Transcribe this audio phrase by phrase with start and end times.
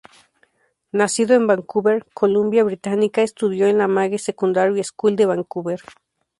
[0.91, 5.79] Nacido en Vancouver, Columbia Británica, estudió en la Magee Secondary School de Vancouver.